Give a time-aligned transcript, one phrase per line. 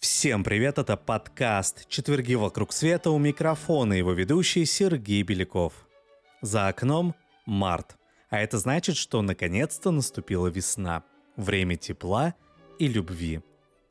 [0.00, 5.72] Всем привет, это подкаст «Четверги вокруг света» у микрофона его ведущий Сергей Беляков.
[6.42, 7.14] За окном
[7.46, 7.96] март,
[8.28, 11.04] а это значит, что наконец-то наступила весна,
[11.36, 12.34] время тепла
[12.80, 13.40] и любви.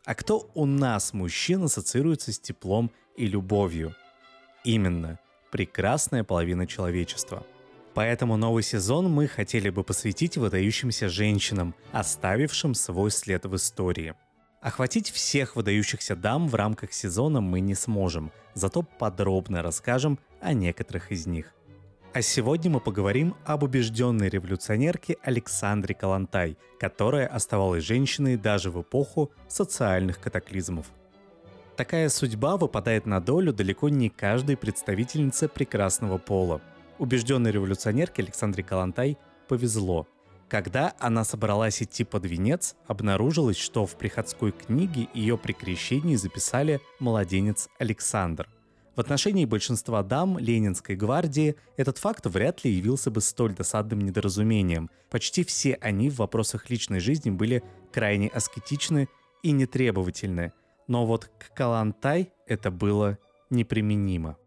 [0.04, 3.96] А кто у нас, мужчин, ассоциируется с теплом и любовью?
[4.64, 5.20] Именно,
[5.52, 7.46] прекрасная половина человечества.
[7.94, 14.14] Поэтому новый сезон мы хотели бы посвятить выдающимся женщинам, оставившим свой след в истории–
[14.62, 21.14] Охватить всех выдающихся дам в рамках сезона мы не сможем, зато подробно расскажем о некоторых
[21.14, 21.54] из них.
[22.14, 29.32] А сегодня мы поговорим об убежденной революционерке Александре Калантай, которая оставалась женщиной даже в эпоху
[29.48, 30.88] социальных катаклизмов.
[31.80, 36.60] Такая судьба выпадает на долю далеко не каждой представительнице прекрасного пола.
[36.98, 40.06] Убежденной революционерке Александре Калантай повезло–
[40.50, 46.82] когда она собралась идти под венец, обнаружилось, что в приходской книге ее при крещении записали
[47.00, 48.50] «младенец Александр».
[48.96, 54.90] В отношении большинства дам Ленинской гвардии этот факт вряд ли явился бы столь досадным недоразумением.
[55.12, 57.64] Почти все они в вопросах личной жизни были
[57.94, 59.08] крайне аскетичны
[59.44, 60.52] и нетребовательны.
[60.90, 63.20] Но вот к Калантай это было
[63.52, 64.38] неприменимо.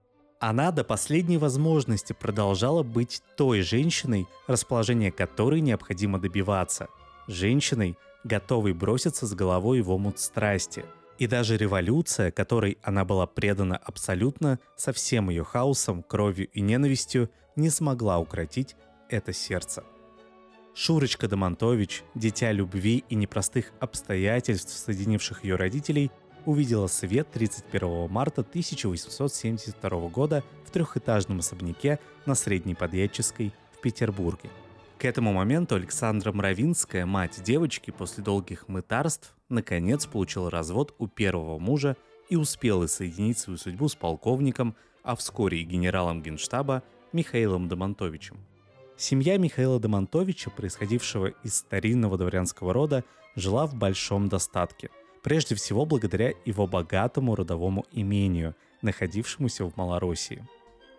[0.40, 6.88] Она до последней возможности продолжала быть той женщиной, расположение которой необходимо добиваться.
[7.28, 10.84] Женщиной, готовой броситься с головой в омут страсти.
[11.16, 17.30] И даже революция, которой она была предана абсолютно, со всем ее хаосом, кровью и ненавистью,
[17.54, 18.74] не смогла укротить
[19.08, 19.84] это сердце.
[20.74, 26.10] Шурочка Домонтович, дитя любви и непростых обстоятельств, соединивших ее родителей,
[26.46, 34.50] увидела свет 31 марта 1872 года в трехэтажном особняке на Средней Подъедческой в Петербурге.
[34.98, 41.58] К этому моменту Александра Мравинская, мать девочки, после долгих мытарств, наконец получила развод у первого
[41.58, 41.96] мужа
[42.28, 46.82] и успела соединить свою судьбу с полковником, а вскоре и генералом генштаба
[47.12, 48.38] Михаилом Домонтовичем.
[48.96, 53.04] Семья Михаила Домонтовича, происходившего из старинного дворянского рода,
[53.34, 54.90] жила в большом достатке–
[55.22, 60.44] прежде всего благодаря его богатому родовому имению, находившемуся в Малороссии.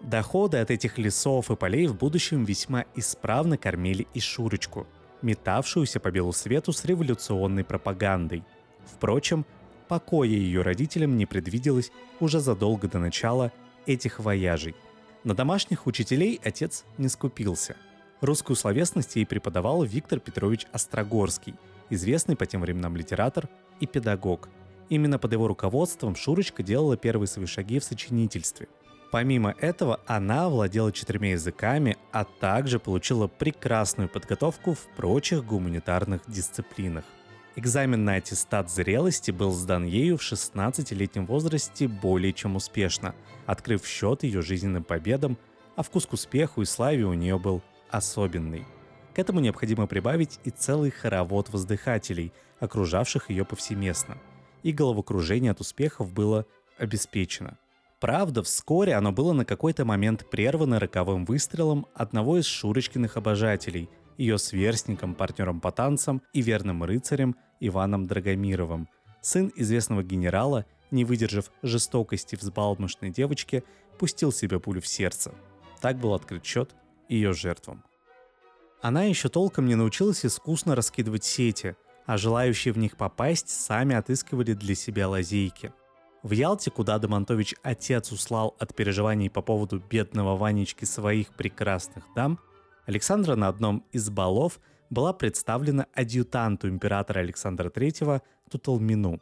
[0.02, 4.86] Доходы от этих лесов и полей в будущем весьма исправно кормили и Шурочку,
[5.22, 8.44] метавшуюся по белу свету с революционной пропагандой.
[8.86, 9.46] Впрочем,
[9.88, 13.52] покоя ее родителям не предвиделось уже задолго до начала
[13.86, 14.76] этих вояжей.
[15.24, 17.78] На домашних учителей отец не скупился.
[18.20, 21.56] Русскую словесность ей преподавал Виктор Петрович Острогорский,
[21.94, 23.50] известный по тем временам литератор
[23.80, 24.50] и педагог.
[24.90, 28.68] Именно под его руководством Шурочка делала первые свои шаги в сочинительстве.
[29.12, 37.06] Помимо этого, она владела четырьмя языками, а также получила прекрасную подготовку в прочих гуманитарных дисциплинах.
[37.56, 43.14] Экзамен на аттестат зрелости был сдан ею в 16-летнем возрасте более чем успешно,
[43.46, 45.38] открыв счет ее жизненным победам,
[45.76, 47.62] а вкус к успеху и славе у нее был
[47.92, 48.66] особенный–
[49.14, 54.18] к этому необходимо прибавить и целый хоровод воздыхателей, окружавших ее повсеместно.
[54.64, 56.46] И головокружение от успехов было
[56.78, 57.58] обеспечено.
[58.00, 64.38] Правда, вскоре оно было на какой-то момент прервано роковым выстрелом одного из Шурочкиных обожателей, ее
[64.38, 68.90] сверстником, партнером по танцам и верным рыцарем Иваном Драгомировым.
[69.22, 73.64] Сын известного генерала, не выдержав жестокости взбалмошной девочки,
[73.98, 75.34] пустил себе пулю в сердце.
[75.80, 76.76] Так был открыт счет
[77.08, 77.84] ее жертвам.
[78.84, 84.52] Она еще толком не научилась искусно раскидывать сети, а желающие в них попасть сами отыскивали
[84.52, 85.72] для себя лазейки.
[86.22, 92.40] В Ялте, куда Домонтович отец услал от переживаний по поводу бедного Ванечки своих прекрасных дам,
[92.86, 98.22] Александра на одном из балов была представлена адъютанту императора Александра III
[98.52, 99.22] Туталмину.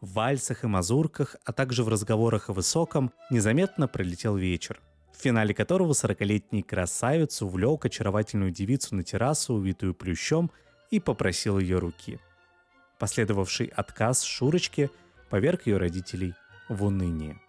[0.00, 4.80] В вальсах и мазурках, а также в разговорах о высоком незаметно пролетел вечер–
[5.12, 10.50] в финале которого 40-летний красавец увлек очаровательную девицу на террасу, увитую плющом,
[10.90, 12.18] и попросил ее руки.
[12.98, 14.90] Последовавший отказ Шурочки
[15.30, 16.34] поверг ее родителей
[16.68, 17.40] в уныние.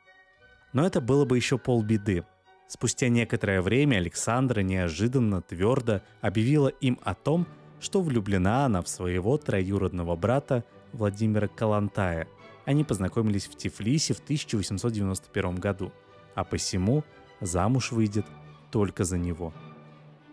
[0.73, 2.23] Но это было бы еще полбеды.
[2.67, 7.47] Спустя некоторое время Александра неожиданно твердо объявила им о том,
[7.81, 10.63] что влюблена она в своего троюродного брата
[10.93, 12.27] Владимира Калантая.
[12.63, 15.91] Они познакомились в Тифлисе в 1891 году,
[16.35, 17.03] а посему–
[17.41, 18.25] замуж выйдет
[18.71, 19.53] только за него.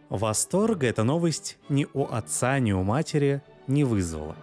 [0.08, 4.36] Восторга эта новость ни у отца, ни у матери не вызвала.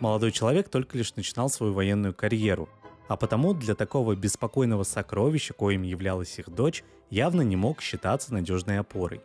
[0.00, 2.68] Молодой человек только лишь начинал свою военную карьеру.
[3.08, 8.80] А потому для такого беспокойного сокровища, коим являлась их дочь, явно не мог считаться надежной
[8.80, 9.20] опорой.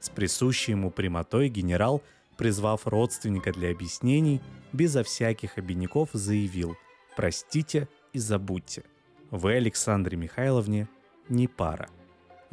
[0.00, 2.02] С присущей ему прямотой генерал,
[2.38, 4.40] призвав родственника для объяснений,
[4.72, 6.76] безо всяких обиняков заявил
[7.14, 8.84] «Простите и забудьте,
[9.30, 10.88] вы Александре Михайловне
[11.28, 11.88] не пара».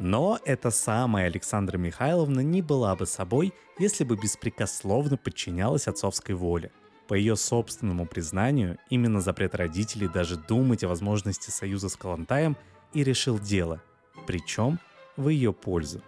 [0.04, 6.72] Но эта самая Александра Михайловна не была бы собой, если бы беспрекословно подчинялась отцовской воле.
[7.08, 12.54] По ее собственному признанию, именно запрет родителей даже думать о возможности союза с Калантаем
[12.92, 13.82] и решил дело,
[14.26, 14.78] причем
[15.16, 16.02] в ее пользу.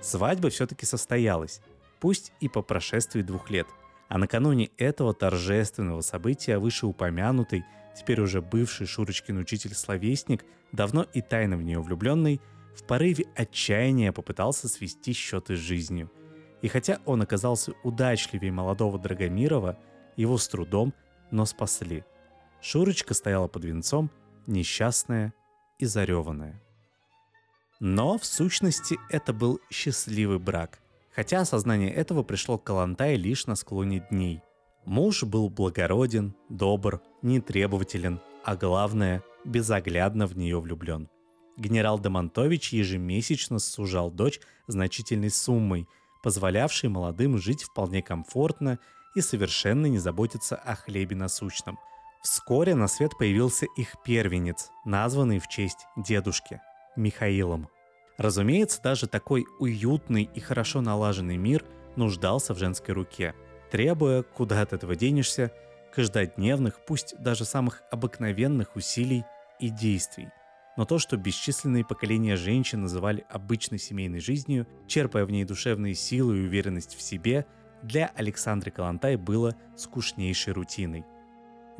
[0.00, 1.60] Свадьба все-таки состоялась,
[2.00, 3.68] пусть и по прошествии двух лет,
[4.08, 7.64] а накануне этого торжественного события вышеупомянутый,
[7.96, 12.40] теперь уже бывший Шурочкин учитель-словесник, давно и тайно в нее влюбленный,
[12.78, 16.12] в порыве отчаяния попытался свести счеты с жизнью.
[16.62, 19.76] И хотя он оказался удачливее молодого Драгомирова,
[20.16, 20.94] его с трудом,
[21.32, 22.04] но спасли.
[22.60, 24.10] Шурочка стояла под венцом,
[24.46, 25.34] несчастная
[25.78, 26.62] и зареванная.
[27.80, 30.78] Но в сущности это был счастливый брак,
[31.10, 34.40] хотя осознание этого пришло к Калантай лишь на склоне дней.
[34.84, 41.08] Муж был благороден, добр, нетребователен, а главное, безоглядно в нее влюблен–
[41.58, 45.88] генерал Демонтович ежемесячно сужал дочь значительной суммой,
[46.22, 48.78] позволявшей молодым жить вполне комфортно
[49.14, 51.78] и совершенно не заботиться о хлебе насущном.
[52.22, 56.60] Вскоре на свет появился их первенец, названный в честь дедушки–
[56.96, 57.68] Михаилом.
[58.16, 61.64] Разумеется, даже такой уютный и хорошо налаженный мир
[61.94, 63.34] нуждался в женской руке,
[63.70, 65.52] требуя, куда от этого денешься,
[65.94, 69.24] каждодневных, пусть даже самых обыкновенных усилий
[69.60, 70.28] и действий
[70.78, 76.38] но то, что бесчисленные поколения женщин называли обычной семейной жизнью, черпая в ней душевные силы
[76.38, 77.46] и уверенность в себе,
[77.82, 81.04] для Александры Калантай было скучнейшей рутиной.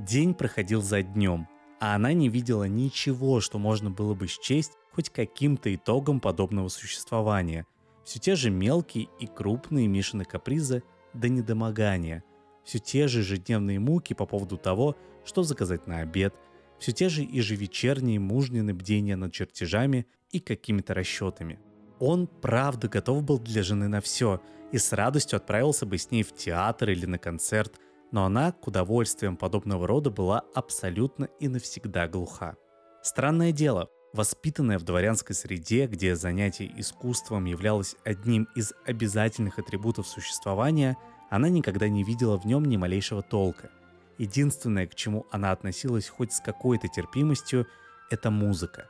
[0.01, 1.47] День проходил за днем,
[1.79, 7.67] а она не видела ничего, что можно было бы счесть хоть каким-то итогом подобного существования.
[8.05, 10.83] Все те же мелкие и крупные Мишины капризы
[11.15, 12.25] до недомогания.
[12.65, 16.35] Все те же ежедневные муки по поводу того, что заказать на обед–
[16.79, 21.59] все те же ежевечерние мужнины бдения над чертежами и какими-то расчетами.
[21.99, 24.41] Он, правда, готов был для жены на все
[24.73, 27.81] и с радостью отправился бы с ней в театр или на концерт,
[28.13, 32.57] но она к удовольствиям подобного рода была абсолютно и навсегда глуха.
[33.03, 40.97] Странное дело, воспитанная в дворянской среде, где занятие искусством являлось одним из обязательных атрибутов существования,
[41.31, 43.71] она никогда не видела в нем ни малейшего толка.
[44.19, 47.67] Единственное, к чему она относилась хоть с какой-то терпимостью,
[48.11, 48.89] это музыка.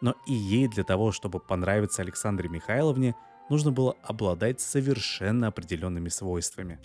[0.00, 3.14] Но и ей для того, чтобы понравиться Александре Михайловне,
[3.50, 6.78] нужно было обладать совершенно определенными свойствами.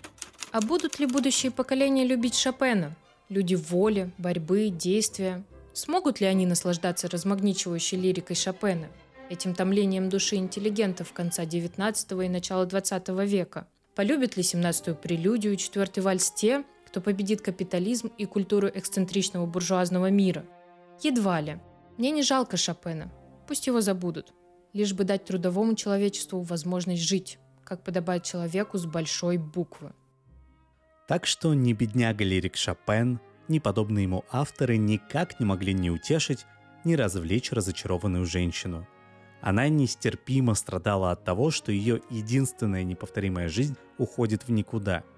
[0.51, 2.95] А будут ли будущие поколения любить Шопена?
[3.29, 5.43] Люди воли, борьбы, действия.
[5.73, 8.87] Смогут ли они наслаждаться размагничивающей лирикой Шопена,
[9.29, 13.67] этим томлением души интеллигентов конца XIX и начала XX века?
[13.95, 16.65] Полюбят ли 17-ю прелюдию и четвертый вальс те,
[16.95, 20.45] кто победит капитализм и культуру эксцентричного буржуазного мира.
[21.03, 21.59] Едва ли.
[21.97, 23.11] Мне не жалко Шопена.
[23.49, 24.33] Пусть его забудут.
[24.71, 29.91] Лишь бы дать трудовому человечеству возможность жить, как подобает человеку с большой буквы.
[31.05, 33.19] Так что ни бедняга лирик Шопен,
[33.49, 36.45] ни подобные ему авторы никак не могли ни утешить,
[36.85, 38.87] ни развлечь разочарованную женщину.
[39.41, 45.03] Она нестерпимо страдала от того, что ее единственная неповторимая жизнь уходит в никуда–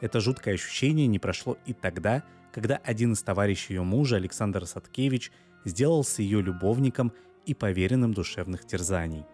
[0.00, 5.30] это жуткое ощущение не прошло и тогда, когда один из товарищей ее мужа, Александр Садкевич,
[5.64, 7.12] сделался ее любовником
[7.46, 9.24] и поверенным душевных терзаний.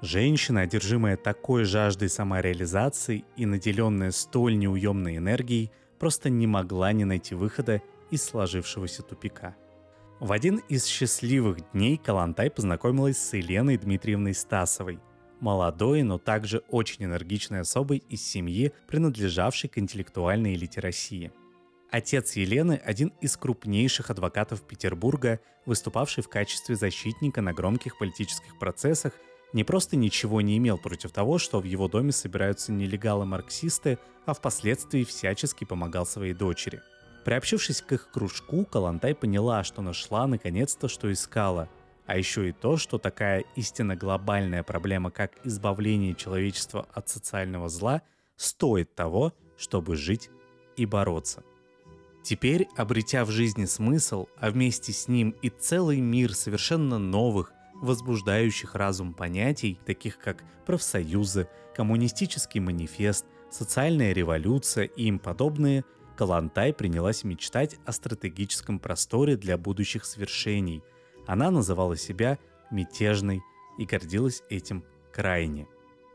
[0.00, 7.34] Женщина, одержимая такой жаждой самореализации и наделенная столь неуемной энергией, просто не могла не найти
[7.34, 9.54] выхода из сложившегося тупика.
[10.18, 14.98] В один из счастливых дней Калантай познакомилась с Еленой Дмитриевной Стасовой–
[15.42, 21.32] молодой, но также очень энергичной особой из семьи, принадлежавшей к интеллектуальной элите России.
[21.90, 29.12] Отец Елены– один из крупнейших адвокатов Петербурга, выступавший в качестве защитника на громких политических процессах,
[29.52, 35.04] не просто ничего не имел против того, что в его доме собираются нелегалы-марксисты, а впоследствии
[35.04, 36.80] всячески помогал своей дочери.
[37.26, 41.68] Приобщившись к их кружку, Калантай поняла, что нашла наконец-то, что искала–
[42.06, 48.02] а еще и то, что такая истинно глобальная проблема, как избавление человечества от социального зла,
[48.36, 50.30] стоит того, чтобы жить
[50.76, 51.44] и бороться.
[52.22, 58.76] Теперь, обретя в жизни смысл, а вместе с ним и целый мир совершенно новых, возбуждающих
[58.76, 65.84] разум понятий, таких как профсоюзы, коммунистический манифест, социальная революция и им подобные,
[66.16, 70.84] Калантай принялась мечтать о стратегическом просторе для будущих свершений.
[71.26, 72.38] Она называла себя
[72.70, 73.42] мятежной
[73.78, 75.66] и гордилась этим крайне.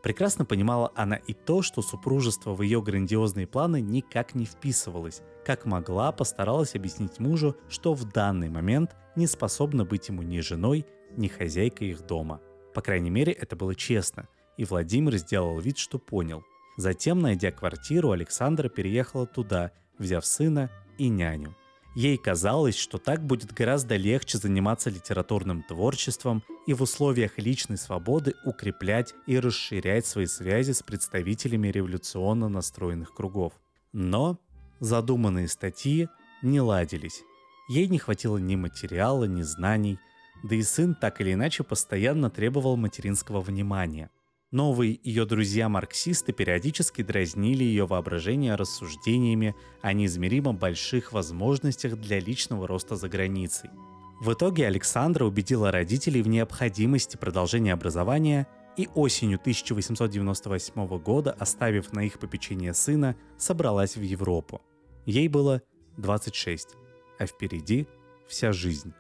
[0.04, 5.22] Прекрасно понимала она и то, что супружество в ее грандиозные планы никак не вписывалось.
[5.46, 10.86] Как могла, постаралась объяснить мужу, что в данный момент не способна быть ему ни женой,
[11.16, 12.42] ни хозяйкой их дома.
[12.74, 16.44] По крайней мере, это было честно, и Владимир сделал вид, что понял.
[16.78, 21.56] Затем, найдя квартиру, Александра переехала туда, взяв сына и няню.
[21.98, 28.36] Ей казалось, что так будет гораздо легче заниматься литературным творчеством и в условиях личной свободы
[28.46, 33.54] укреплять и расширять свои связи с представителями революционно настроенных кругов.
[33.94, 34.38] Но
[34.80, 36.08] задуманные статьи
[36.44, 37.24] не ладились.
[37.68, 39.98] Ей не хватило ни материала, ни знаний,
[40.44, 44.12] да и сын так или иначе постоянно требовал материнского внимания.
[44.52, 52.96] Новые ее друзья-марксисты периодически дразнили ее воображение рассуждениями о неизмеримо больших возможностях для личного роста
[52.96, 53.70] за границей.
[54.22, 62.06] В итоге Александра убедила родителей в необходимости продолжения образования и осенью 1898 года, оставив на
[62.06, 64.62] их попечение сына, собралась в Европу.
[65.06, 65.62] Ей было
[65.98, 66.70] 26,
[67.20, 67.86] а впереди
[68.30, 68.94] вся жизнь.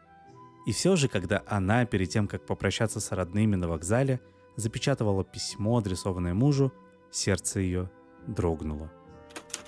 [0.65, 4.19] И все же, когда она, перед тем, как попрощаться с родными на вокзале,
[4.57, 6.73] запечатывала письмо, адресованное мужу,
[7.11, 7.89] сердце ее
[8.27, 8.91] дрогнуло.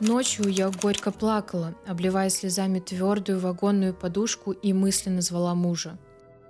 [0.01, 5.97] Ночью я горько плакала, обливая слезами твердую вагонную подушку и мысленно звала мужа.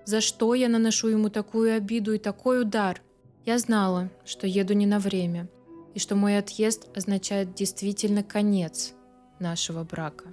[0.05, 3.01] За что я наношу ему такую обиду и такой удар?
[3.45, 5.49] Я знала, что еду не на время,
[5.93, 8.93] и что мой отъезд означает действительно конец
[9.39, 10.25] нашего брака.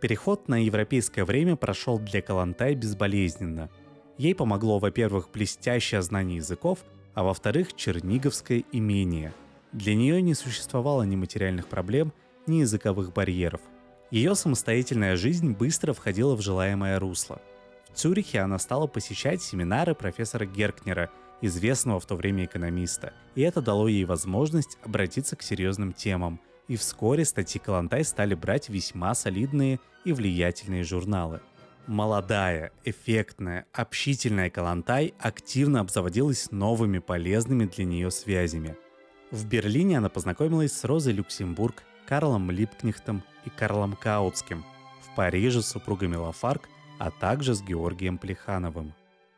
[0.00, 3.68] Переход на европейское время прошел для Калантай безболезненно.
[4.16, 6.80] Ей помогло, во-первых, блестящее знание языков–
[7.18, 9.34] а во-вторых, Черниговское имение.
[9.72, 12.12] Для нее не существовало ни материальных проблем,
[12.46, 13.60] ни языковых барьеров.
[14.12, 17.42] Ее самостоятельная жизнь быстро входила в желаемое русло.
[17.90, 21.10] В Цюрихе она стала посещать семинары профессора Геркнера,
[21.40, 26.76] известного в то время экономиста, и это дало ей возможность обратиться к серьезным темам, и
[26.76, 31.40] вскоре статьи Калантай стали брать весьма солидные и влиятельные журналы–
[31.88, 38.76] Молодая, эффектная, общительная Калантай активно обзаводилась новыми полезными для нее связями.
[39.30, 44.66] В Берлине она познакомилась с Розой Люксембург, Карлом Липкнехтом и Карлом Каутским,
[45.00, 46.68] в Париже с супругами Лафарк,
[46.98, 48.92] а также с Георгием Плехановым.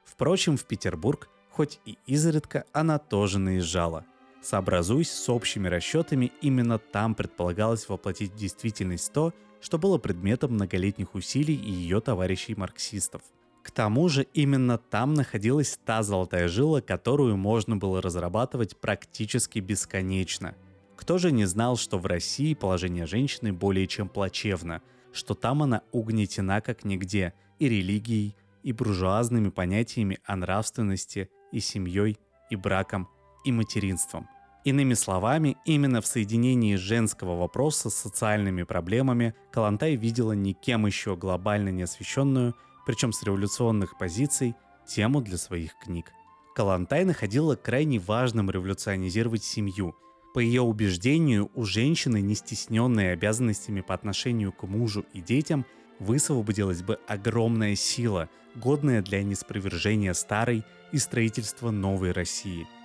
[0.05, 4.05] Впрочем, в Петербург, хоть и изредка, она тоже наезжала.
[4.43, 11.15] Сообразуясь с общими расчетами, именно там предполагалось воплотить в действительность то, что было предметом многолетних
[11.15, 13.23] усилий и ее товарищей-марксистов.
[13.63, 20.55] К тому же именно там находилась та золотая жила, которую можно было разрабатывать практически бесконечно.
[20.97, 24.81] Кто же не знал, что в России положение женщины более чем плачевно,
[25.13, 32.19] что там она угнетена как нигде и религией, и буржуазными понятиями о нравственности, и семьей,
[32.51, 33.09] и браком,
[33.45, 34.29] и материнством–
[34.63, 41.71] Иными словами, именно в соединении женского вопроса с социальными проблемами Калантай видела никем еще глобально
[41.71, 42.55] не освещенную,
[42.85, 44.55] причем с революционных позиций,
[44.87, 46.13] тему для своих книг.
[46.55, 49.97] Калантай находила крайне важным революционизировать семью.
[50.35, 55.65] По ее убеждению, у женщины, не стесненной обязанностями по отношению к мужу и детям,
[56.01, 62.69] высвободилась бы огромная сила, годная для неспровержения старой и строительства новой России–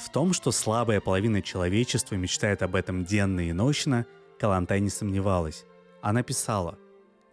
[0.00, 4.06] в том, что слабая половина человечества мечтает об этом денно и ночно,
[4.38, 5.66] Калантай не сомневалась.
[6.00, 6.78] Она писала,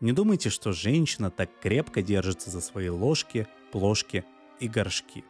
[0.02, 4.26] «Не думайте, что женщина так крепко держится за свои ложки, плошки
[4.60, 5.24] и горшки».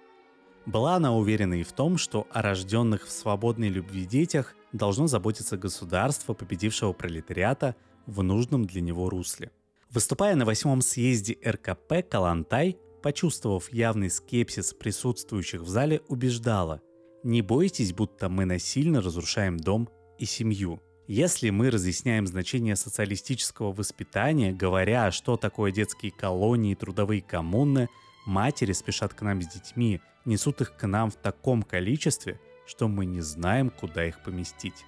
[0.65, 5.55] Была она уверена и в том, что о рожденных в свободной любви детях должно заботиться
[5.55, 7.75] государство победившего пролетариата
[8.05, 9.51] в нужном для него русле.
[9.91, 16.81] Выступая на восьмом съезде РКП, Калантай, почувствовав явный скепсис присутствующих в зале, убеждала,
[17.23, 20.81] не бойтесь, будто мы насильно разрушаем дом и семью.
[21.07, 27.87] Если мы разъясняем значение социалистического воспитания, говоря, что такое детские колонии трудовые коммуны,
[28.25, 33.05] матери спешат к нам с детьми, несут их к нам в таком количестве, что мы
[33.05, 34.85] не знаем, куда их поместить.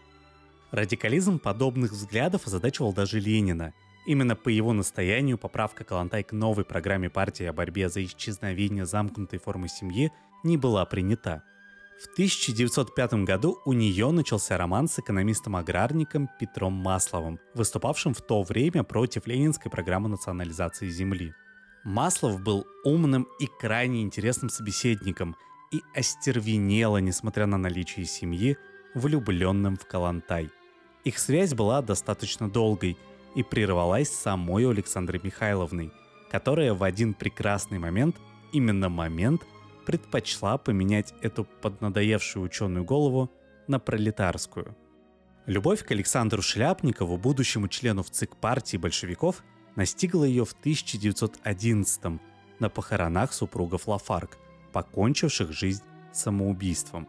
[0.71, 3.73] Радикализм подобных взглядов озадачивал даже Ленина.
[4.05, 9.39] Именно по его настоянию поправка Калантай к новой программе партии о борьбе за исчезновение замкнутой
[9.39, 10.11] формы семьи
[10.43, 11.43] не была принята–
[12.01, 18.83] в 1905 году у нее начался роман с экономистом-аграрником Петром Масловым, выступавшим в то время
[18.83, 21.33] против ленинской программы национализации земли.
[21.83, 25.35] Маслов был умным и крайне интересным собеседником
[25.73, 28.57] и остервенело, несмотря на наличие семьи,
[28.95, 30.49] влюбленным в Калантай.
[31.03, 32.97] Их связь была достаточно долгой,
[33.35, 35.91] и прервалась самой Александрой Михайловной,
[36.31, 38.17] которая в один прекрасный момент,
[38.51, 39.43] именно момент,
[39.85, 43.31] предпочла поменять эту поднадоевшую ученую голову
[43.67, 44.75] на пролетарскую.
[45.45, 49.43] Любовь к Александру Шляпникову, будущему члену в ЦИК партии большевиков,
[49.75, 52.21] настигла ее в 1911
[52.59, 54.37] на похоронах супругов Лафарк,
[54.73, 57.07] покончивших жизнь самоубийством.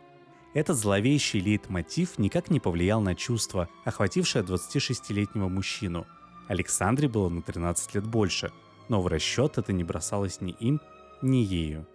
[0.55, 6.07] Этот зловещий лейтмотив никак не повлиял на чувство, охватившее 26-летнего мужчину.
[6.49, 8.53] Александре было на 13 лет больше,
[8.89, 10.81] но в расчет это не бросалось ни им,
[11.23, 11.87] ни ею.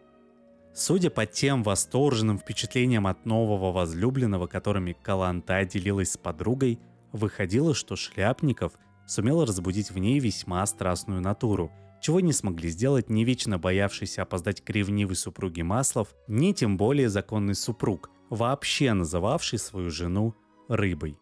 [0.78, 6.80] Судя по тем восторженным впечатлениям от нового возлюбленного, которыми Каланта делилась с подругой,
[7.14, 8.74] выходило, что Шляпников
[9.08, 14.60] сумел разбудить в ней весьма страстную натуру, чего не смогли сделать ни вечно боявшийся опоздать
[14.60, 20.36] к ревнивой супруге Маслов, ни тем более законный супруг, вообще называвший свою жену
[20.68, 21.18] рыбой.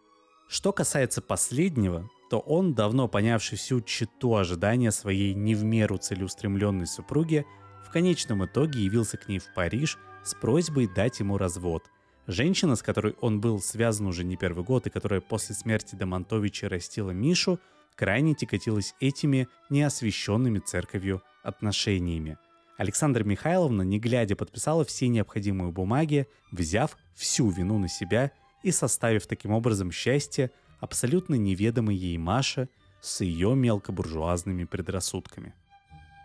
[0.49, 6.87] Что касается последнего, то он, давно понявший всю читу ожидания своей не в меру целеустремленной
[6.87, 7.45] супруги,
[7.93, 11.83] конечном итоге явился к ней в Париж с просьбой дать ему развод.
[12.25, 16.69] Женщина, с которой он был связан уже не первый год и которая после смерти Домонтовича
[16.69, 17.59] растила Мишу,
[17.95, 22.37] крайне тяготилась этими неосвященными церковью отношениями.
[22.77, 28.31] Александра Михайловна, не глядя, подписала все необходимые бумаги, взяв всю вину на себя
[28.63, 32.69] и составив таким образом счастье абсолютно неведомой ей Маше
[33.01, 35.53] с ее мелкобуржуазными предрассудками.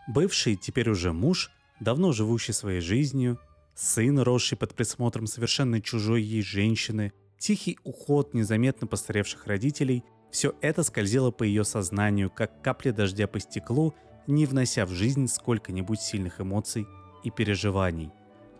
[0.08, 3.38] Бывший, теперь уже муж, давно живущий своей жизнью,
[3.74, 10.82] сын, росший под присмотром совершенно чужой ей женщины, тихий уход незаметно постаревших родителей– все это
[10.82, 13.94] скользило по ее сознанию, как капля дождя по стеклу,
[14.26, 16.86] не внося в жизнь сколько-нибудь сильных эмоций
[17.24, 18.10] и переживаний.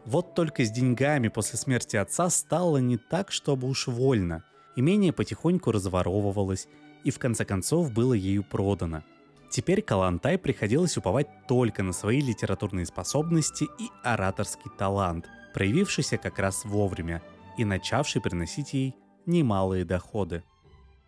[0.06, 4.44] Вот только с деньгами после смерти отца стало не так, чтобы уж вольно.
[4.76, 6.68] Имение потихоньку разворовывалось
[7.04, 9.02] и в конце концов было ею продано.
[9.50, 16.64] Теперь Калантай приходилось уповать только на свои литературные способности и ораторский талант, проявившийся как раз
[16.64, 17.23] вовремя
[17.57, 18.94] и начавший приносить ей
[19.27, 20.44] немалые доходы.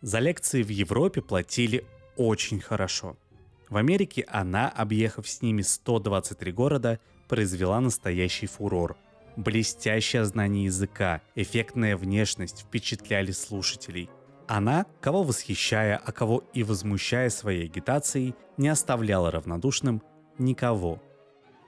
[0.01, 1.85] За лекции в Европе платили
[2.17, 3.17] очень хорошо.
[3.69, 8.97] В Америке она, объехав с ними 123 города, произвела настоящий фурор.
[9.37, 14.11] Блестящее знание языка, эффектная внешность впечатляли слушателей.
[14.53, 20.03] Она, кого восхищая, а кого и возмущая своей агитацией, не оставляла равнодушным
[20.39, 21.01] никого.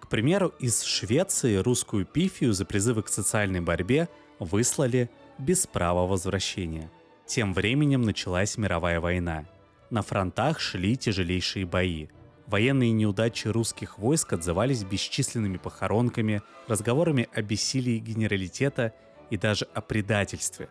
[0.01, 6.90] К примеру, из Швеции русскую пифию за призывы к социальной борьбе выслали без права возвращения–
[7.33, 9.47] тем временем началась мировая война.
[9.88, 12.09] На фронтах шли тяжелейшие бои.
[12.47, 18.92] Военные неудачи русских войск отзывались бесчисленными похоронками, разговорами о бессилии генералитета
[19.31, 20.68] и даже о предательстве.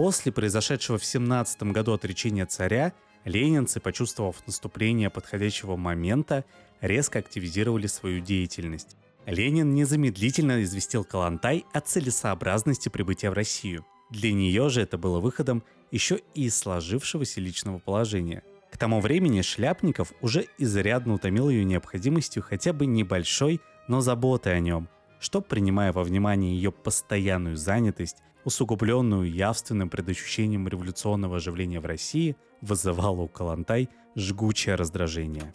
[0.00, 2.94] После произошедшего в 17 году отречения царя,
[3.26, 6.46] ленинцы, почувствовав наступление подходящего момента,
[6.80, 8.96] резко активизировали свою деятельность.
[9.26, 13.84] Ленин незамедлительно известил Калантай о целесообразности прибытия в Россию.
[14.08, 18.42] Для нее же это было выходом еще и из сложившегося личного положения.
[18.72, 24.60] К тому времени Шляпников уже изрядно утомил ее необходимостью хотя бы небольшой, но заботы о
[24.60, 32.36] нем, что, принимая во внимание ее постоянную занятость, усугубленную явственным предощущением революционного оживления в России,
[32.60, 35.52] вызывало у Калантай жгучее раздражение.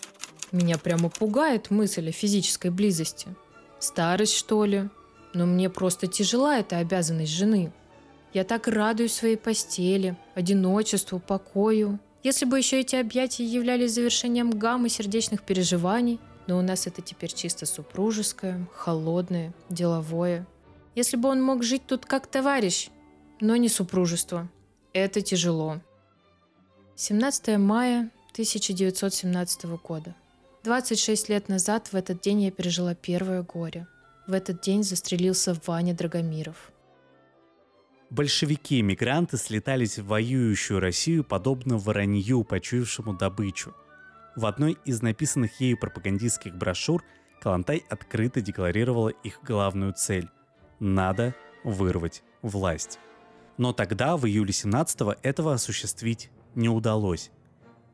[0.52, 3.28] Меня прямо пугает мысль о физической близости.
[3.80, 4.90] Старость, что ли?
[5.34, 7.74] Но мне просто тяжела эта обязанность жены.
[8.34, 12.00] Я так радуюсь своей постели, одиночеству, покою.
[12.24, 17.34] Если бы еще эти объятия являлись завершением гаммы сердечных переживаний, но у нас это теперь
[17.34, 20.46] чисто супружеское, холодное, деловое.
[20.96, 22.90] Если бы он мог жить тут как товарищ,
[23.42, 24.50] но не супружество.
[24.94, 25.82] Это тяжело.
[26.96, 30.16] 17 мая 1917 года.
[30.64, 33.88] 26 лет назад в этот день я пережила первое горе.
[34.26, 36.72] В этот день застрелился Ваня Драгомиров–
[38.10, 43.74] Большевики-эмигранты слетались в воюющую Россию подобно воронью, почуявшему добычу.
[44.36, 47.04] В одной из написанных ею пропагандистских брошюр
[47.42, 50.30] Калантай открыто декларировала их главную цель–
[50.80, 53.00] надо вырвать власть.
[53.58, 57.32] Но тогда, в июле 17-го, этого осуществить не удалось.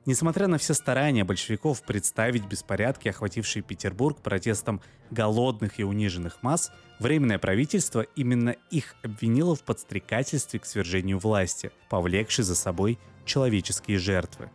[0.06, 7.39] Несмотря на все старания большевиков представить беспорядки, охватившие Петербург протестом голодных и униженных масс, Временное
[7.39, 14.52] правительство именно их обвинило в подстрекательстве к свержению власти, повлекшей за собой человеческие жертвы.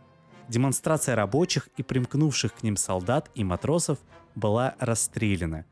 [0.47, 3.99] Демонстрация рабочих и примкнувших к ним солдат и матросов
[4.33, 5.65] была расстреляна.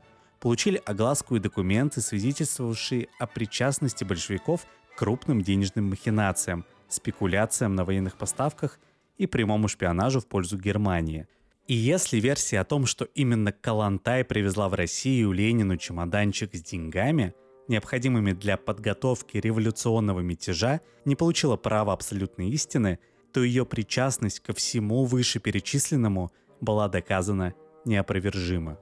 [0.46, 8.16] Получили огласку и документы, свидетельствовавшие о причастности большевиков к крупным денежным махинациям, спекуляциям на военных
[8.16, 8.80] поставках
[9.18, 11.26] и прямому шпионажу в пользу Германии.
[11.68, 17.34] И если версия о том, что именно Калантай привезла в Россию Ленину чемоданчик с деньгами,
[17.68, 23.00] необходимыми для подготовки революционного мятежа, не получила права абсолютной истины,
[23.34, 26.32] то ее причастность ко всему вышеперечисленному
[26.62, 28.78] была доказана неопровержимо.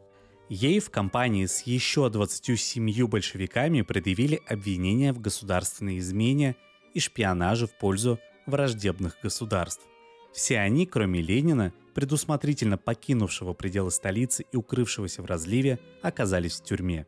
[0.55, 6.55] Ей в компании с еще 27 большевиками предъявили обвинения в государственной измене
[6.93, 9.81] и шпионаже в пользу враждебных государств.
[10.31, 17.07] Все они, кроме Ленина, предусмотрительно покинувшего пределы столицы и укрывшегося в разливе, оказались в тюрьме.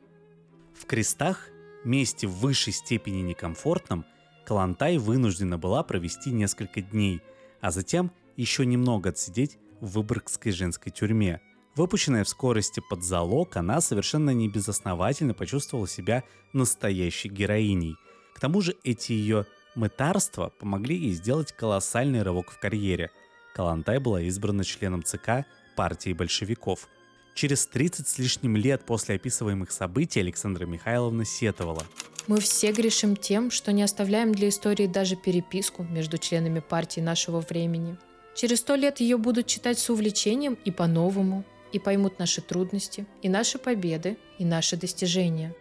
[0.73, 1.49] В крестах,
[1.83, 4.05] месте в высшей степени некомфортном,
[4.43, 7.21] Калантай вынуждена была провести несколько дней,
[7.61, 11.41] а затем еще немного отсидеть в Выборгской женской тюрьме.
[11.75, 17.95] Выпущенная в скорости под залог, она совершенно небезосновательно почувствовала себя настоящей героиней.
[18.33, 23.11] К тому же эти ее мытарства помогли ей сделать колоссальный рывок в карьере–
[23.55, 25.45] Калантай была избрана членом ЦК
[25.77, 26.89] партии большевиков.
[27.35, 31.85] Через 30 с лишним лет после описываемых событий Александра Михайловна сетовала.
[32.27, 37.39] Мы все грешим тем, что не оставляем для истории даже переписку между членами партии нашего
[37.39, 37.97] времени.
[38.35, 43.27] Через сто лет ее будут читать с увлечением и по-новому, и поймут наши трудности, и
[43.27, 45.53] наши победы, и наши достижения.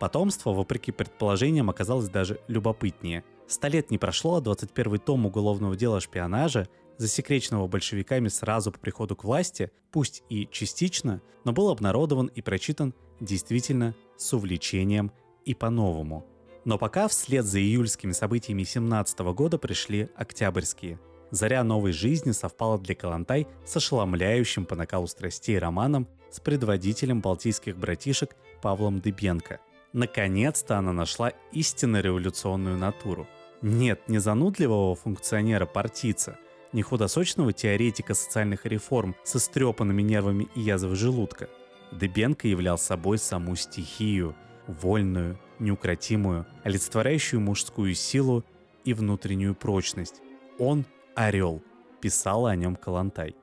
[0.00, 3.22] Потомство, вопреки предположениям, оказалось даже любопытнее.
[3.46, 8.78] Сто лет не прошло, а 21 том уголовного дела о шпионаже засекреченного большевиками сразу по
[8.78, 15.12] приходу к власти, пусть и частично, но был обнародован и прочитан действительно с увлечением
[15.44, 16.24] и по-новому.
[16.64, 20.98] Но пока вслед за июльскими событиями 17 года пришли октябрьские.
[21.32, 27.76] Заря новой жизни совпала для Калантай с ошеломляющим по накалу страстей романом с предводителем балтийских
[27.76, 29.58] братишек Павлом Дыбенко.
[29.94, 33.26] Наконец-то она нашла истинно революционную натуру.
[33.62, 36.38] Нет, не занудливого функционера-партийца–
[36.72, 41.48] не худосочного теоретика социальных реформ с истрепанными нервами и язвой желудка.
[41.92, 44.34] Дебенко являл собой саму стихию,
[44.66, 48.44] вольную, неукротимую, олицетворяющую мужскую силу
[48.84, 50.22] и внутреннюю прочность.
[50.58, 51.62] Он– орел,
[52.00, 53.36] писала о нем Калантай.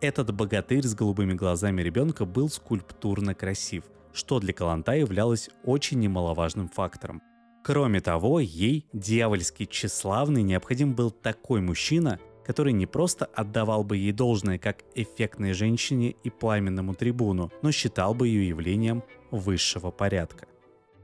[0.00, 6.68] Этот богатырь с голубыми глазами ребенка был скульптурно красив, что для Калантай являлось очень немаловажным
[6.68, 7.22] фактором.
[7.64, 14.12] Кроме того, ей, дьявольски тщеславный, необходим был такой мужчина, который не просто отдавал бы ей
[14.12, 20.46] должное как эффектной женщине и пламенному трибуну, но считал бы ее явлением высшего порядка.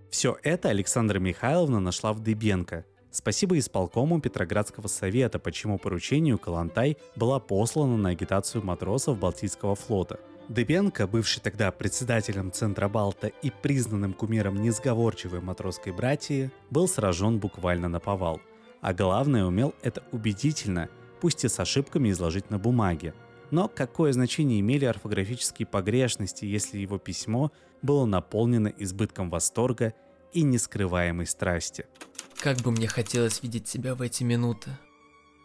[0.08, 2.84] Все это Александра Михайловна нашла в Дыбенко.
[3.12, 10.18] Спасибо исполкому Петроградского совета, по чему поручению Калантай была послана на агитацию матросов Балтийского флота.
[10.48, 17.88] Дыбенко, бывший тогда председателем Центра Балта и признанным кумиром несговорчивой матросской братьи, был сражен буквально
[17.88, 18.40] на повал.
[18.80, 20.88] А главное, умел это убедительно–
[21.22, 23.14] пусть и с ошибками изложить на бумаге.
[23.52, 29.94] Но какое значение имели орфографические погрешности, если его письмо было наполнено избытком восторга
[30.32, 31.86] и нескрываемой страсти?
[32.42, 34.70] Как бы мне хотелось видеть тебя в эти минуты.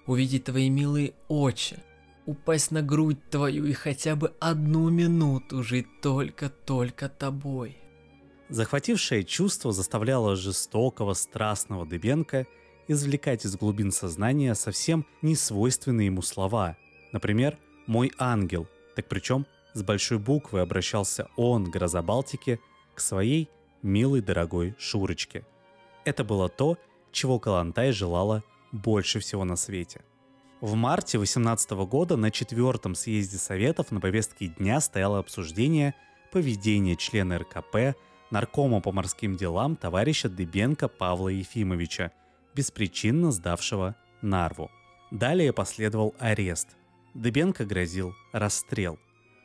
[0.07, 1.77] Увидеть твои милые очи,
[2.25, 7.77] упасть на грудь твою и хотя бы одну минуту жить только-только тобой.
[8.49, 12.47] Захватившее чувство заставляло жестокого, страстного Дыбенко–
[12.87, 16.77] извлекать из глубин сознания совсем не свойственные ему слова.
[17.11, 22.59] Например, «мой ангел», так причем с большой буквы обращался он, гроза Балтики,
[22.95, 23.51] к своей
[23.83, 25.45] милой дорогой Шурочке.
[26.07, 26.77] Это было то,
[27.11, 28.41] чего Калантай желала
[28.71, 30.05] больше всего на свете.
[30.61, 35.95] В марте 18 года на четвертом съезде Советов на повестке дня стояло обсуждение
[36.31, 37.97] поведения члена РКП,
[38.31, 42.13] наркома по морским делам товарища Дыбенко Павла Ефимовича–
[42.55, 44.71] беспричинно сдавшего Нарву.
[45.11, 46.69] Далее последовал арест.
[47.15, 48.97] Дыбенко грозил расстрел.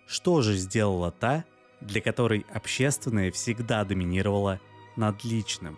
[0.07, 1.45] Что же сделала та,
[1.81, 4.61] для которой общественное всегда доминировало
[4.95, 5.77] над личным?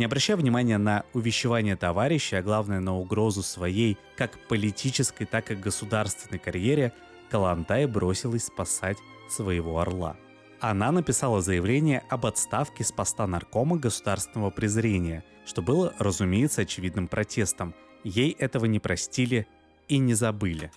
[0.00, 5.54] Не обращая внимания на увещевание товарища, а главное на угрозу своей как политической, так и
[5.54, 6.94] государственной карьере,
[7.28, 8.96] Калантай бросилась спасать
[9.28, 10.16] своего орла.
[10.58, 17.74] Она написала заявление об отставке с поста наркома государственного презрения, что было, разумеется, очевидным протестом.
[18.02, 19.46] Ей этого не простили
[19.86, 20.70] и не забыли.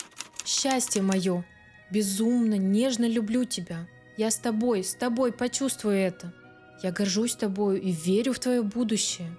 [0.43, 1.45] Счастье мое!
[1.89, 3.87] Безумно, нежно люблю тебя.
[4.17, 6.33] Я с тобой, с тобой почувствую это.
[6.81, 9.35] Я горжусь тобою и верю в твое будущее.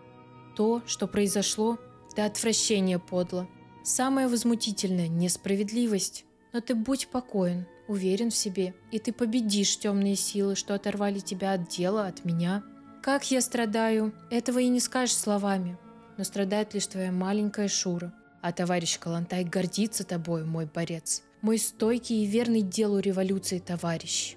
[0.57, 1.79] То, что произошло,
[2.17, 3.49] до отвращения подло.
[3.83, 6.25] Самое возмутительное– несправедливость.
[6.53, 11.53] Но ты будь покоен, уверен в себе, и ты победишь темные силы, что оторвали тебя
[11.53, 12.63] от дела, от меня–
[13.05, 15.77] как я страдаю, этого и не скажешь словами.
[16.17, 18.15] Но страдает лишь твоя маленькая Шура.
[18.41, 21.23] А товарищ Калантай гордится тобой, мой борец.
[21.43, 24.37] Мой стойкий и верный делу революции товарищ.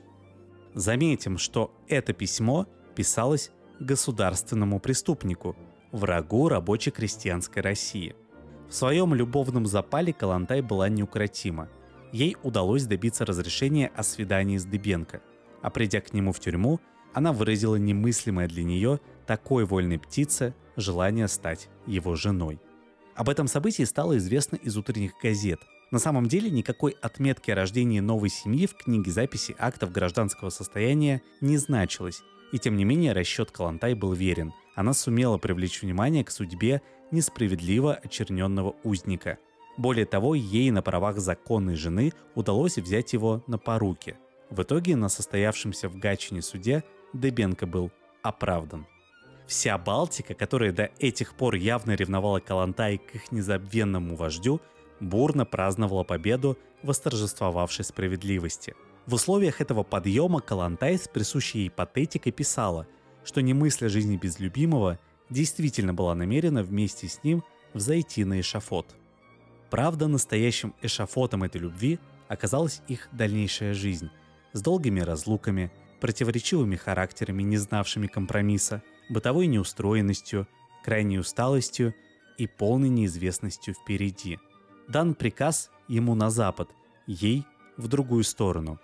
[0.73, 5.55] Заметим, что это письмо писалось государственному преступнику,
[5.91, 8.15] врагу рабоче-крестьянской России.
[8.67, 11.69] В своем любовном запале Калантай была неукротима.
[12.11, 15.21] Ей удалось добиться разрешения о свидании с Дыбенко,
[15.61, 16.79] а придя к нему в тюрьму,
[17.13, 22.59] она выразила немыслимое для нее такой вольной птице желание стать его женой.
[23.13, 25.59] Об этом событии стало известно из утренних газет.
[25.91, 31.21] На самом деле никакой отметки о рождении новой семьи в книге записи актов гражданского состояния
[31.41, 34.53] не значилось, и тем не менее расчет Калантай был верен.
[34.75, 36.81] Она сумела привлечь внимание к судьбе
[37.11, 39.37] несправедливо очерненного узника.
[39.77, 44.17] Более того, ей на правах законной жены удалось взять его на поруки.
[44.49, 46.83] В итоге на состоявшемся в Гатчине суде
[47.13, 47.91] Дебенко был
[48.23, 48.85] оправдан.
[49.45, 54.59] Вся Балтика, которая до этих пор явно ревновала Калантай к их незабвенному вождю,
[54.99, 58.75] бурно праздновала победу восторжествовавшей справедливости.
[59.07, 62.87] В условиях этого подъема Калантай с присущей ей патетикой писала,
[63.23, 67.41] что не мысля жизни без любимого действительно была намерена вместе с ним
[67.73, 68.97] взойти на эшафот.
[69.69, 74.09] Правда, настоящим эшафотом этой любви оказалась их дальнейшая жизнь
[74.51, 80.49] с долгими разлуками, противоречивыми характерами, не знавшими компромисса, бытовой неустроенностью,
[80.83, 81.95] крайней усталостью
[82.37, 84.37] и полной неизвестностью впереди.
[84.89, 86.69] Дан приказ ему на запад,
[87.05, 87.45] ей
[87.77, 88.79] в другую сторону.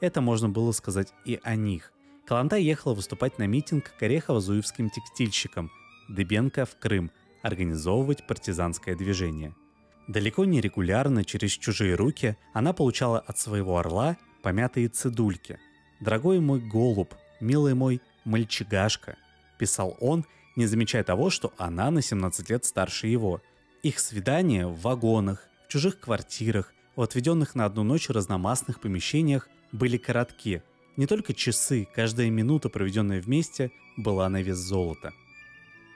[0.00, 1.92] Это можно было сказать и о них.
[2.26, 5.70] Калантай ехала выступать на митинг к Орехово-Зуевским текстильщикам,
[6.08, 7.10] Дыбенко в Крым,
[7.42, 9.54] организовывать партизанское движение.
[10.08, 15.58] Далеко не регулярно, через чужие руки, она получала от своего орла помятые цедульки.
[16.00, 19.16] «Дорогой мой голубь, милый мой мальчигашка»,—
[19.58, 20.24] писал он,
[20.56, 23.42] не замечая того, что она на 17 лет старше его.
[23.82, 29.96] Их свидания в вагонах, в чужих квартирах, в отведенных на одну ночь разномастных помещениях были
[29.96, 30.62] коротки.
[30.96, 35.12] Не только часы, каждая минута, проведенная вместе, была на вес золота.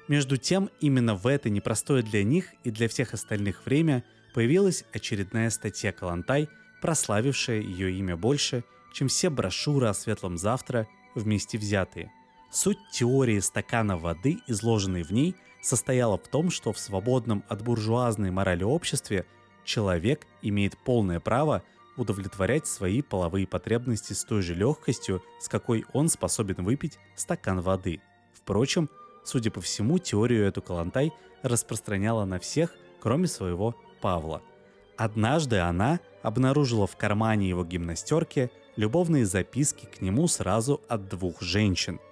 [0.08, 5.50] Между тем, именно в это непростое для них и для всех остальных время появилась очередная
[5.50, 6.48] статья Калантай,
[6.82, 12.12] прославившая ее имя больше, чем все брошюры о светлом завтра вместе взятые–
[12.50, 18.32] Суть теории стакана воды, изложенной в ней, состояла в том, что в свободном от буржуазной
[18.32, 19.24] морали обществе
[19.64, 21.62] человек имеет полное право
[21.96, 28.00] удовлетворять свои половые потребности с той же легкостью, с какой он способен выпить стакан воды.
[28.32, 28.88] Впрочем,
[29.24, 34.42] судя по всему, теорию эту Калантай распространяла на всех, кроме своего Павла.
[34.96, 41.98] Однажды она обнаружила в кармане его гимнастерки любовные записки к нему сразу от двух женщин–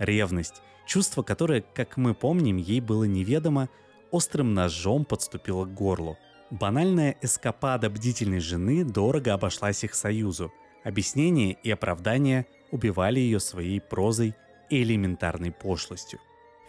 [0.00, 3.68] Ревность, чувство, которое, как мы помним, ей было неведомо,
[4.10, 6.16] острым ножом подступило к горлу.
[6.50, 10.52] Банальная эскапада бдительной жены дорого обошлась их союзу.
[10.82, 14.34] Объяснения и оправдания убивали ее своей прозой
[14.68, 16.18] и элементарной пошлостью.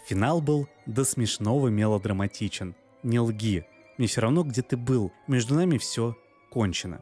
[0.08, 2.76] Финал был до смешного мелодраматичен.
[3.04, 3.66] Не лги,
[3.98, 6.16] мне все равно, где ты был, между нами все
[6.52, 7.02] кончено.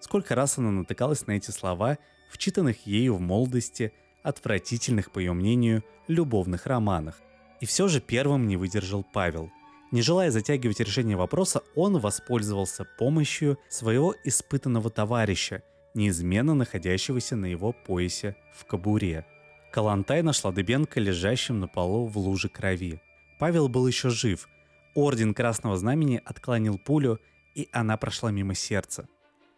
[0.00, 1.98] Сколько раз она натыкалась на эти слова,
[2.30, 7.20] вчитанных ею в молодости– отвратительных, по ее мнению, любовных романах.
[7.60, 9.50] И все же первым не выдержал Павел.
[9.90, 15.62] Не желая затягивать решение вопроса, он воспользовался помощью своего испытанного товарища,
[15.94, 19.26] неизменно находящегося на его поясе в кобуре.
[19.72, 23.00] Калантай нашла Дыбенко лежащим на полу в луже крови.
[23.38, 24.48] Павел был еще жив.
[24.94, 27.18] Орден Красного Знамени отклонил пулю,
[27.54, 29.08] и она прошла мимо сердца.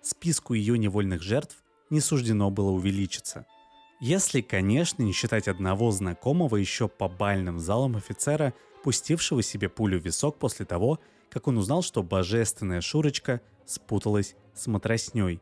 [0.03, 1.57] Списку ее невольных жертв
[1.91, 3.47] не суждено было увеличиться–
[4.05, 10.05] если, конечно, не считать одного знакомого еще по бальным залам офицера, пустившего себе пулю в
[10.05, 15.41] висок после того, как он узнал, что божественная Шурочка спуталась с матросней.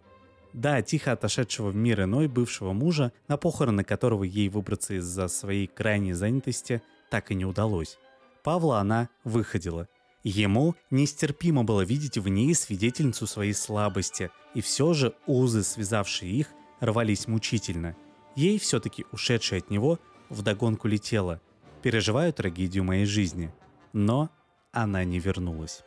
[0.53, 5.67] Да, тихо отошедшего в мир иной бывшего мужа, на похороны которого ей выбраться из-за своей
[5.67, 7.99] крайней занятости так и не удалось.
[8.43, 9.89] Павла она выходила.
[10.23, 16.49] Ему нестерпимо было видеть в ней свидетельницу своей слабости, и все же узы, связавшие их,
[16.81, 17.97] рвались мучительно–
[18.37, 19.99] Ей все-таки ушедшая от него
[20.29, 21.41] вдогонку летела.
[21.83, 23.53] Переживаю трагедию моей жизни.
[23.93, 24.31] Но
[24.73, 25.83] она не вернулась.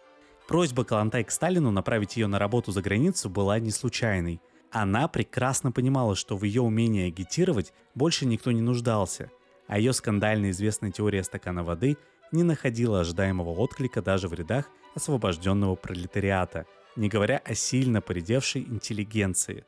[0.48, 4.42] Просьба Калантай к Сталину направить ее на работу за границу была не случайной.
[4.72, 9.32] Она прекрасно понимала, что в ее умении агитировать больше никто не нуждался,
[9.68, 11.98] а ее скандально известная теория стакана воды
[12.32, 19.66] не находила ожидаемого отклика даже в рядах освобожденного пролетариата, не говоря о сильно поредевшей интеллигенции.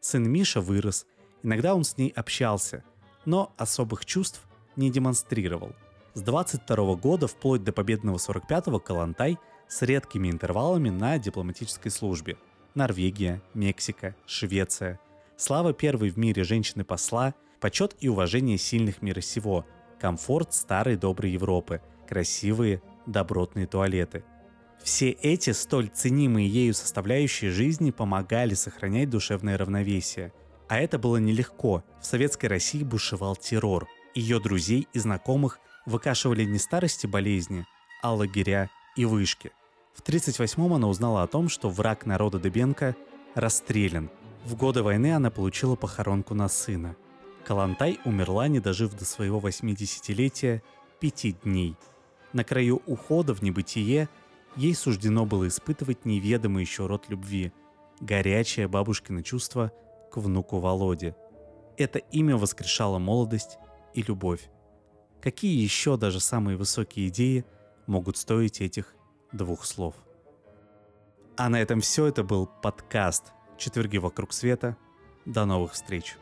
[0.00, 1.06] Сын Миша вырос,
[1.44, 2.82] Иногда он с ней общался,
[3.26, 4.40] но особых чувств
[4.76, 5.72] не демонстрировал.
[6.14, 12.36] С 22 года вплоть до победного 45-го Калантай с редкими интервалами на дипломатической службе.
[12.74, 15.00] Норвегия, Мексика, Швеция.
[15.36, 19.66] Слава первой в мире женщины-посла, почет и уважение сильных мира сего,
[20.00, 24.24] комфорт старой доброй Европы, красивые, добротные туалеты.
[24.82, 30.32] Все эти столь ценимые ею составляющие жизни помогали сохранять душевное равновесие.
[30.68, 31.82] А это было нелегко.
[32.00, 33.88] В советской России бушевал террор.
[34.14, 37.66] Ее друзей и знакомых выкашивали не старости болезни,
[38.02, 39.50] а лагеря и вышки.
[39.92, 42.96] В 1938-м она узнала о том, что враг народа Дебенко
[43.34, 44.10] расстрелян.
[44.44, 46.96] В годы войны она получила похоронку на сына.
[47.44, 50.62] Калантай умерла, не дожив до своего 80-летия,
[51.00, 51.76] пяти дней.
[52.32, 54.08] На краю ухода в небытие
[54.56, 57.52] ей суждено было испытывать неведомый еще род любви,
[58.00, 59.72] горячее бабушкино чувство
[60.10, 61.16] к внуку Володе.
[61.76, 63.58] Это имя воскрешало молодость
[63.94, 64.50] и любовь.
[65.22, 67.44] Какие еще даже самые высокие идеи
[67.86, 68.94] могут стоить этих
[69.32, 69.94] двух слов?
[71.36, 72.06] А на этом все.
[72.06, 74.76] Это был подкаст «Четверги вокруг света».
[75.24, 76.16] До новых встреч!